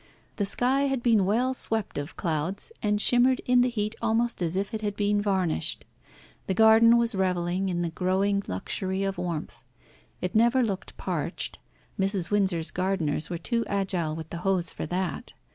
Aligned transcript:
The 0.37 0.45
sky 0.47 0.85
had 0.87 1.03
been 1.03 1.25
well 1.25 1.53
swept 1.53 1.99
of 1.99 2.17
clouds, 2.17 2.71
and 2.81 2.99
shimmered 2.99 3.39
in 3.45 3.61
the 3.61 3.69
heat 3.69 3.93
almost 4.01 4.41
as 4.41 4.55
if 4.55 4.73
it 4.73 4.81
had 4.81 4.95
been 4.95 5.21
varnished. 5.21 5.85
The 6.47 6.55
garden 6.55 6.97
was 6.97 7.13
revelling 7.13 7.69
in 7.69 7.83
the 7.83 7.91
growing 7.91 8.41
luxury 8.47 9.03
of 9.03 9.19
warmth. 9.19 9.63
It 10.19 10.33
never 10.33 10.63
looked 10.63 10.97
parched; 10.97 11.59
Mrs. 11.99 12.31
Windsor's 12.31 12.71
gardeners 12.71 13.29
were 13.29 13.37
too 13.37 13.63
agile 13.67 14.15
with 14.15 14.31
the 14.31 14.37
hose 14.37 14.73
for 14.73 14.87
that. 14.87 15.33